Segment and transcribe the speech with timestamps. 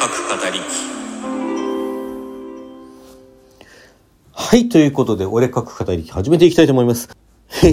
[0.00, 0.60] かく語り
[4.32, 7.10] はい、ということで、俺書く語り始めていきたいと思います。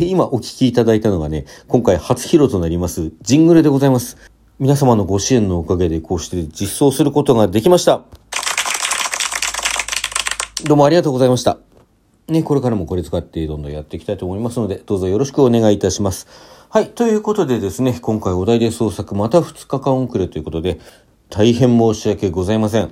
[0.02, 4.18] 今お聞きいただいたのがね、今回初披露となります、ジングルでございます。
[4.59, 8.02] 皆様のご支援のおかげでこうして実装することができました。
[10.66, 11.59] どうもありがとうございました。
[12.28, 16.28] ね、これからもこれ使ってどんどんやっていきたいと思いますので、どうぞよろしくお願いいたします。
[16.70, 20.82] はい、ということでですね、今回お題で創作また2日間遅れということで、
[21.29, 22.91] 大変申し訳ございません。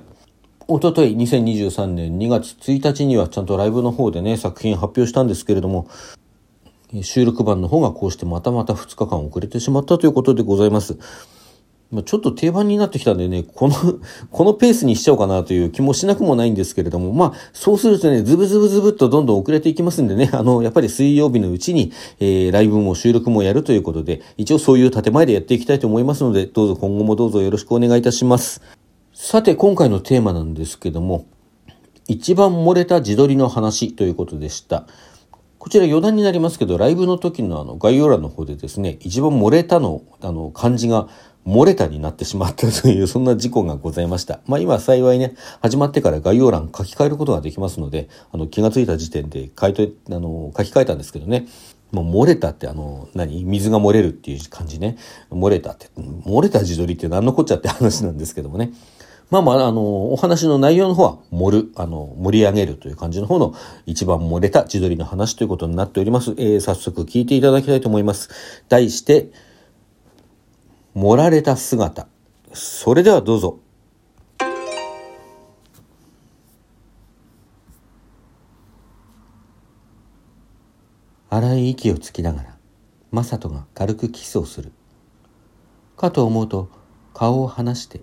[0.68, 5.88] おととい2023年2月1日にはちゃんとライブの方でね、作品発表したんですけれども、
[7.02, 10.98] 収録版の方がこうしてまたまた2日間遅れてしまったということでございます。
[11.90, 13.74] まあ、ちょっと定番になってきたんでね、この、
[14.30, 28.62] このペースにしちゃおうかなという気もしなくもないんですけれども、まあ、そうするとね、ズブズブズブっとどんどん遅れていきますんでね、あの、やっぱり水曜日のうちに、えー、ライブも収録もやるということで、一応そういう建前でやっていきたいと思いますので、どうぞ今後もどうぞよろしくお願いいたします。
[29.14, 31.26] さて、今回のテーマなんですけども、
[32.08, 34.86] 一番漏れた自撮りの話ということでした。
[35.58, 41.08] こちら余談になりますけど、ライブの時のあの概要欄の方でですね、一番漏れたの、あの、漢字が
[41.46, 44.40] 漏れたになってしまったという、そんな事故がございました。
[44.46, 51.46] まあ今幸いね、始まってから概要欄書き換えることができますので、あの、気がついた時点で書いと、あの、書き換えたんですけどね、
[51.92, 53.44] もう漏れたってあの、何？
[53.44, 54.96] 水が漏れるっていう感じね。
[55.30, 58.72] 漏れたって、漏れた自撮りって何のこっちゃって話なんですけどもね。
[59.30, 66.32] まあまあ、あの、お話の内容の方は盛る、あの、盛り上げるという感じの方の一番漏れた自撮りの話ということになっております。
[66.38, 68.30] えー、早速聞いていただきたいと思います。
[68.68, 69.30] 題して、
[70.98, 72.08] 盛られた姿。
[72.54, 73.58] それではどうぞ。
[81.28, 82.56] 荒い息をつきながら、
[83.10, 84.72] マサトが軽くキスをする。
[85.98, 86.70] かと思うと、
[87.12, 88.00] 顔を離して、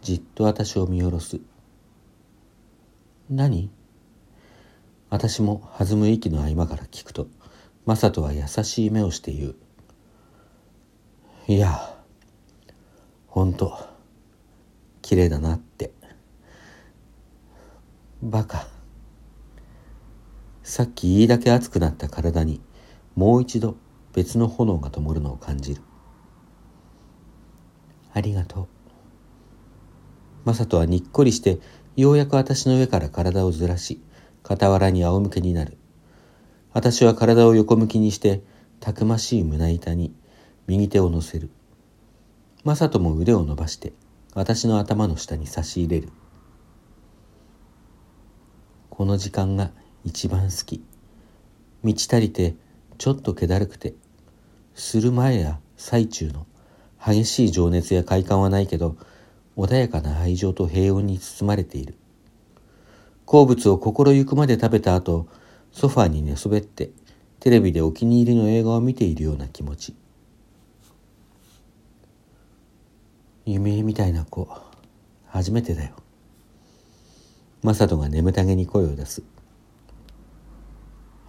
[0.00, 1.38] じっと私を見下ろす。
[3.28, 3.68] 何？
[5.10, 7.26] 私も弾む息の合間から聞くと、
[7.84, 9.56] マサトは優しい目をして言う。
[11.46, 11.91] いや、
[13.32, 13.78] ほんと、
[15.00, 15.94] 綺麗だなって。
[18.22, 18.66] バカ。
[20.62, 22.60] さっきいいだけ熱くなった体に、
[23.16, 23.76] もう一度
[24.12, 25.80] 別の炎が灯るのを感じる。
[28.12, 28.68] ありがとう。
[30.44, 31.58] マサトはにっこりして、
[31.96, 34.02] ようやく私の上から体をずらし、
[34.46, 35.78] 傍らに仰向けになる。
[36.74, 38.42] 私は体を横向きにして、
[38.78, 40.14] たくましい胸板に
[40.66, 41.48] 右手を乗せる。
[42.64, 43.92] マサトも腕を伸ばして、
[44.34, 46.10] 私の頭の下に差し入れる。
[48.88, 49.72] この時間が
[50.04, 50.84] 一番好き。
[51.82, 52.54] 満ち足りて、
[52.98, 53.94] ちょっと気だるくて、
[54.76, 56.46] する前や最中の
[57.04, 58.96] 激しい情熱や快感はないけど、
[59.56, 61.96] 穏やかな愛情と平穏に包まれている。
[63.24, 65.26] 好物を心ゆくまで食べた後、
[65.72, 66.90] ソファーに寝そべって、
[67.40, 69.96] テレビでお気に入りの映画を見ているような気持ち。
[73.44, 74.48] 夢みたいな子、
[75.26, 75.94] 初めてだよ。
[77.62, 79.22] マサトが眠たげに声を出す。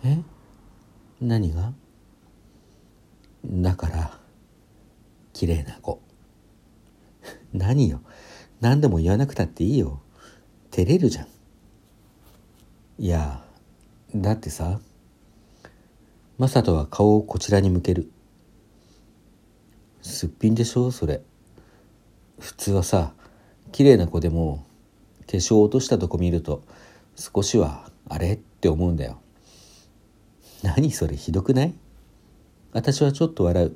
[0.03, 0.19] え？
[1.21, 1.73] 何が？
[3.45, 4.19] だから、
[5.33, 6.01] 綺麗な子。
[7.53, 8.01] 何よ？
[8.61, 9.99] 何でも言わなくたっていいよ。
[10.69, 11.27] 照れるじゃん。
[12.99, 13.43] いや、
[14.15, 14.79] だってさ、
[16.37, 18.11] マサトは顔をこちらに向ける。
[20.01, 20.91] すっぴんでしょ？
[20.91, 21.23] それ。
[22.43, 23.13] 普通はさ、
[23.71, 24.65] 綺麗な子でも
[25.27, 26.61] 化粧落としたとこ見ると
[27.15, 28.33] 少しはあれ？
[28.33, 29.21] って思うんだよ。
[30.61, 31.73] 何それひどくない？
[32.73, 33.75] 私はちょっと笑う。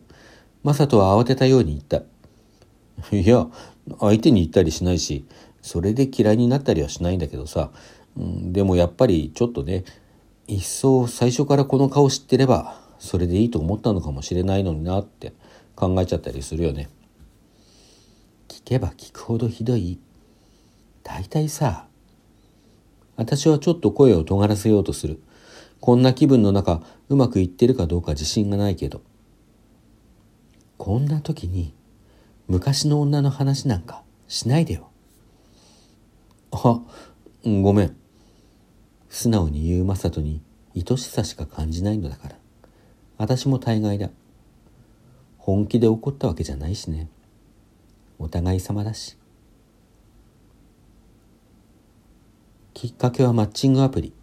[0.63, 2.03] マサトは慌てたように言った。
[3.15, 3.47] いや、
[4.01, 5.25] 相手に言ったりしないし、
[5.61, 7.71] それで嫌いになったりはしないんだけどさ、
[8.17, 9.85] うん、でもやっぱりちょっとね、
[10.45, 15.31] 一層最初からこの顔知ってれば、それでいいと思ったのかもしれないのになって
[15.75, 16.89] 考えちゃったりするよね。
[18.47, 19.99] 聞けば聞くほどひどい。
[21.03, 21.87] 大体さ、
[23.15, 25.21] 私はちょっと声を尖らせようとする。
[25.79, 29.01] こんな気分の中、うまくいってるかどうか自信がないけど。
[30.77, 31.73] こんな時に、
[32.47, 34.89] 昔の女の話なんかしないでよ。
[36.51, 36.81] あ、
[37.43, 37.95] ごめん。
[39.09, 40.41] 素直に言うマサトに
[40.75, 42.35] 愛しさしか感じないのだから。
[43.17, 44.09] 私も大概だ。
[45.37, 47.09] 本気で怒ったわけじゃないしね。
[48.19, 49.17] お互い様だし。
[52.73, 54.13] きっかけはマッチングアプリ。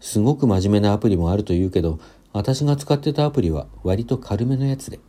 [0.00, 1.98] すごく真面目なアプリもあると言うけど、
[2.32, 5.00] 私が使ってたアプリは割と軽めのやつで。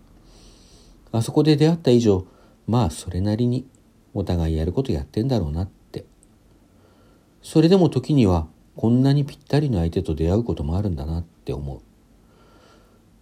[1.11, 2.25] あそこで出会った以上、
[2.67, 3.65] まあそれなりに
[4.13, 6.05] お互いやることやってんだろうなって
[7.41, 11.81] それでも時にはこんなにぴったりの相手と出会うこともあるんだなって思う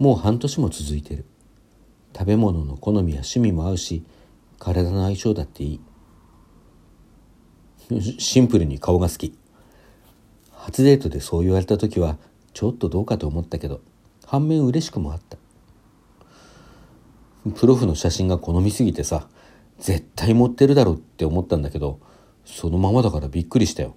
[0.04, 1.26] もう半年も続いてる
[2.16, 4.04] 食べ物の好みや趣味も合うし
[4.60, 5.80] 体の相性だってい
[7.92, 8.20] い。
[8.20, 9.38] シンプルに顔が好き。
[10.52, 12.18] 初デートでそう言われた時は
[12.54, 13.80] ちょっとどうかと思ったけど
[14.26, 15.38] 反面嬉しくもあった。
[17.52, 19.30] プロフの写真が好みすぎてさ
[19.80, 22.00] 絶対持ってるだろうって思ったんだけど
[22.44, 23.96] そのままだからびっくりしたよ。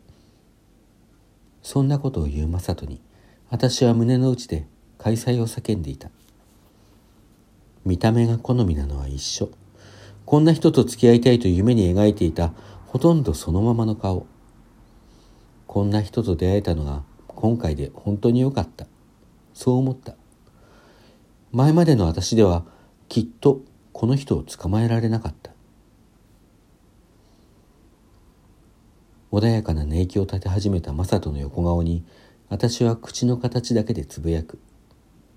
[1.63, 3.01] そんなことを言う正人に
[3.49, 4.67] 私は胸の内で
[4.99, 6.11] 開催を叫んでいた。
[7.85, 9.51] 見た目が好みなのは一緒。
[10.31, 12.53] こんな人と付き合いたいと夢に描いていた
[12.87, 14.29] ほとんどそのままの顔。
[15.67, 18.87] こんな人と出会えたのが今回で本当に良かった。
[19.55, 20.15] そう思った。
[21.51, 22.65] 前までの私では
[23.09, 23.63] きっと
[23.93, 25.51] この人を捕まえられなかった。
[29.33, 32.05] 穏やかな寝息を立て始めた正人の横顔に
[32.49, 34.61] 私は口の形だけでつぶやく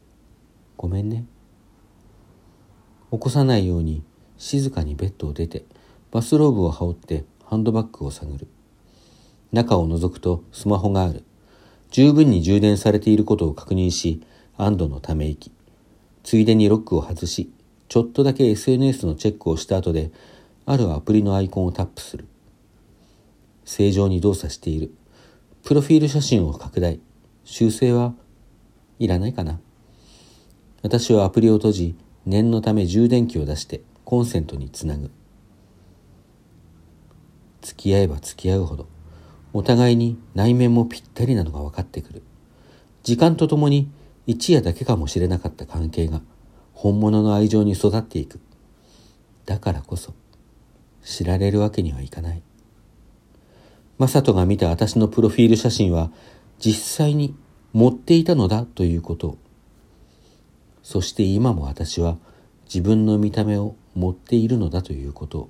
[0.77, 1.25] 「ごめんね」
[3.09, 4.03] 起こさないように
[4.43, 5.63] 静かにベッドを出て
[6.11, 8.45] バスローブを羽織ってハンドバッグを探る。
[9.53, 11.23] 中を覗くとスマホがある。
[11.91, 14.21] 十分に充電されていることを確認し
[14.57, 15.53] 安堵のため息。
[16.23, 17.53] ついでにロックを外し
[17.87, 20.11] ちょっとだけ SNS のチェックをした後で
[20.65, 22.27] あるアプリのアイコンをタップする。
[23.63, 24.93] 正常に動作している。
[25.63, 26.99] プロフィール写真を拡大。
[27.45, 28.13] 修正は
[28.99, 29.61] いらないかな。
[30.81, 31.95] 私はアプリを閉じ
[32.25, 35.11] 念のため充電器を出してコンセントにつなぐ。
[37.61, 38.87] 付き合えば付き合うほど
[39.53, 42.23] お互いに内面もぴったりなのが分かってくる。
[43.03, 43.89] 時間とともに
[44.25, 46.21] 一夜だけかもしれなかった関係が
[46.73, 48.39] 本物の愛情に育っていく。
[49.45, 50.13] だからこそ
[51.03, 52.41] 知られるわけにはいかない。
[53.99, 56.11] 正人が見た私のプロフィール写真は
[56.59, 57.35] 実際に
[57.73, 59.37] 持っていたのだということ。
[60.81, 62.17] そして今も私は
[62.65, 65.49] 自分の見た目を持っているのだということ。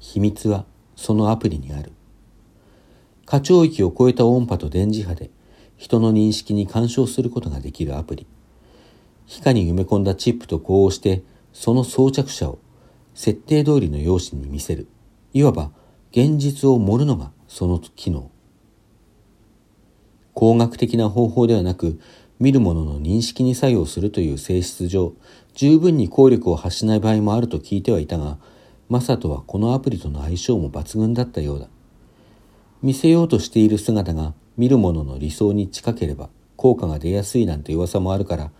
[0.00, 0.64] 秘密は
[0.96, 1.92] そのアプリにある。
[3.26, 5.30] 過聴域を超えた音波と電磁波で
[5.76, 8.26] 人の認識に干渉することができるアプリ。
[9.26, 11.22] 皮下に埋め込んだチップと呼応して
[11.52, 12.58] その装着者を
[13.14, 14.88] 設定通りの用紙に見せる。
[15.34, 15.70] いわば
[16.10, 18.30] 現実を盛るのがその機能。
[20.34, 22.00] 工学的な方法ではなく
[22.38, 25.12] 見るものの認識に作用するという性質上
[25.58, 28.38] 十分に効力を発しない場合もあると聞いてはいたが
[28.88, 31.66] マサトはこのアプリとの相性も抜群だったようだ。
[32.80, 38.52] 見せようとしている姿が見るものの理想に近ければ効果が出やすいなんて噂もあるから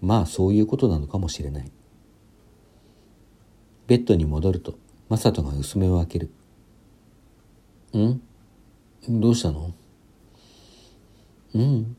[0.00, 1.70] まあそういうことなのかもしれない。
[3.86, 4.78] ベッドに戻ると
[5.10, 6.30] マサトが薄目を開ける。
[7.94, 8.22] ん？
[9.10, 9.74] どうしたの？
[11.54, 11.96] うん？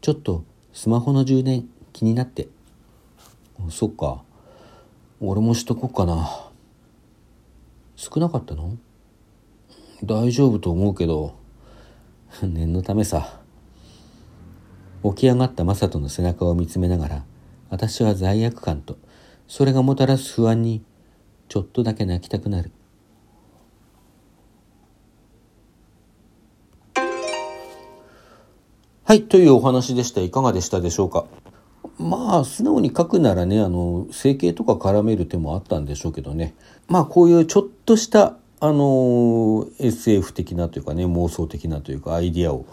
[0.00, 0.42] ちょっと
[0.72, 2.48] スマホの充電気になって。
[3.68, 4.22] そっか。
[5.20, 6.50] 俺もしとこっかな。
[7.96, 8.78] 少なかったの？
[10.02, 11.34] 大丈夫と思うけど。
[12.42, 13.40] 念のためさ。
[15.02, 17.24] 起き上がった雅人の背中を見つめながら
[17.70, 18.98] 私は罪悪感と
[19.48, 20.84] それがもたらす不安に
[21.48, 22.70] ちょっとだけ泣きたくなる。
[29.04, 30.20] はい、というお話でした。
[30.20, 31.24] いかがでしたでしょうか？
[32.30, 36.54] まあ、素直に書くならね、あの、整形とか絡める手もあったんでしょうけどね。
[36.86, 42.66] まあ、こういうちょっとした、あの、SF 的なというかね、妄想的なというか、アイディアを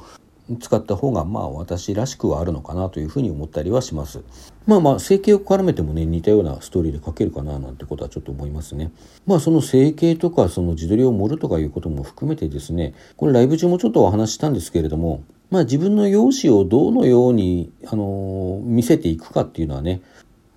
[0.62, 4.22] 使った方が、まあ、私らしくはあるのかなというふうに思ったりはします。
[4.68, 8.92] まあまあ、整形を絡めてもね、似たようなストーリーで書けるかな、なんてことはちょっと思いますね。
[9.26, 20.02] まあ、その整形とか、その自撮りを盛るとかいうことも含めてですね、これライブ中もちょっとお話したんですけれども、まあ、自分の容姿をどのように、あの見せていくかっていうのはね、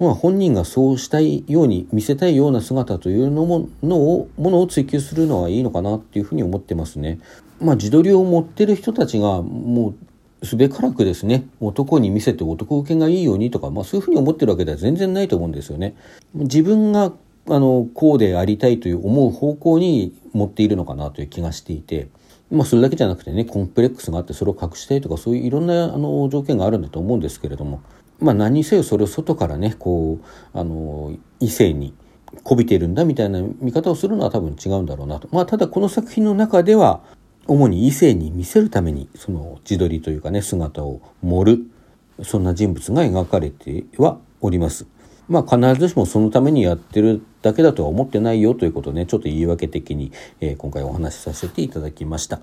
[0.01, 7.21] まあ、本人がそうしたいように見せたいような姿というのものをものを追求するのはいいのかなっていうふうに思ってますね。
[7.61, 9.95] まあ、自撮りを持ってる人たちがも
[10.43, 15.95] うすべからくですね男に見せて男受けがいいようにとか、まあ、そういうふうに思ってるわけでは全然ないと思うんですよね。
[16.35, 17.13] 自分が
[17.49, 22.09] あのこうでありたいという思う方向に持っているのかなという気がしていて。
[22.50, 27.80] まあ、それだけじゃなくてねコンプレックスがあってそれを隠したいとかそういういろんなあの条件があるんだと思うんですけれども、
[28.19, 31.95] まあ、何にせよそれを外からねこうあの異性に
[32.42, 35.28] こびているんだみたいな見方をするのは多分違うんだろうなと。
[35.33, 37.02] まあ、ただこの作品の中では
[37.47, 44.87] 主に異性に見せるためにその自撮りというかね姿を盛るそんな人物が描かれてはおります。
[45.31, 52.41] まあ必ずしもそのためにやってるだけだとは思ってないよということをね、ちょっと言い訳的に、えー、今回お話しさせていただきました。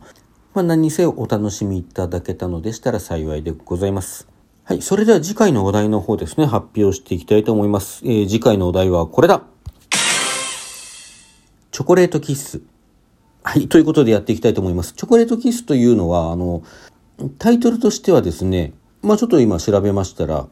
[0.54, 4.28] まあ何にせよお楽しみいただけたのでしたら幸いでございます。
[4.64, 4.82] はい。
[4.82, 8.02] それでは次回のお題の方ですね、発表していきたいと思います。
[8.06, 9.44] えー、次回のお題はこれだ
[11.72, 12.62] チョコレートキッス。
[13.44, 13.68] はい。
[13.68, 14.94] ということでやっていきたいと思います。
[14.94, 16.64] チョコレートキッスというのは、あの、
[17.38, 20.48] タイトルとしてはですね、まあちょっと今調べましたら、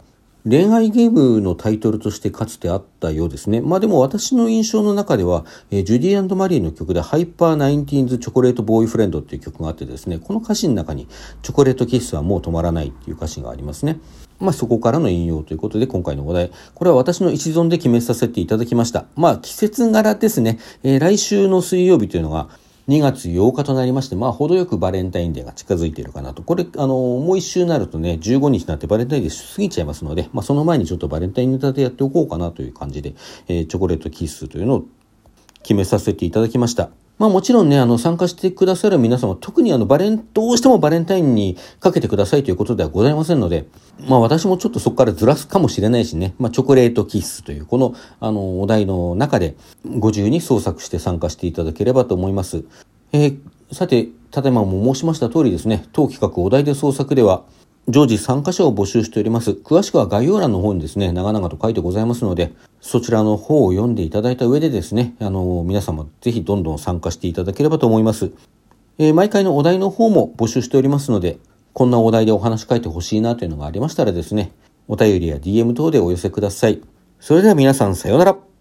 [0.48, 3.62] 恋愛ゲームのタイトルとしてかつてあったようですね。
[3.62, 11.08] まあでも私の印象の中では、えー、ジュディマリーの曲でハイパーナインティーンズチョコレートボーイフレンドっていう曲があってですね、この歌詞の中に
[11.42, 14.00] チョコレートキッスはもう止まらないっていう歌詞がありますね。
[14.40, 19.06] まあそこからの引用ということで今回のお題、これは私の一存で決めさせていただきました。
[19.16, 22.50] まあ季節柄ですね、えー、来週の水曜日というのが、
[22.88, 26.44] 2月8日となりまして、まあ、程よくバレンタインデーが近づいているかなと。
[26.44, 33.15] これ、あの、もう一周になるとね、15日になってバレンタインデー過ぎちゃいますので、まあ、その前にちょっとバレンタインネタでやっておこうかなという感じで、
[33.48, 34.86] えー、チョコレートキッスというのを
[35.63, 36.92] 決めさせていただきました。
[37.17, 43.67] まあもちろんね、あの、参加してくださる皆様、特にあの、バレン、どうしてもバレンタインにかけてくださいということではございませんので、
[44.07, 49.55] まあ私もちょっとそこからずらすかもしれないしね、まあチョコレートキッスという、この、あの、お題の中で、
[49.86, 52.65] ご自由に創作して参加していただければと思います。
[53.13, 53.39] えー、
[53.72, 57.45] さて、ただいまも申しました通りですね、当企画お題で創作では、
[57.88, 59.51] 常時参加者を募集しております。
[59.51, 62.51] 詳しくは概要欄の方にですね、長々と書いてございますので、
[62.82, 68.32] そちらの方を読んでいただいた上でですね、あの、皆様ぜひどんどん参加していただければと思います。
[68.98, 71.38] えー、毎回のお題の方も募集しておりますので、
[71.74, 74.51] こんなお題でお話書いてほしいなというのがありましたらですね、
[74.88, 76.82] お便りや DM 等でお寄せください。
[77.20, 78.54] それでは皆さんさようなら。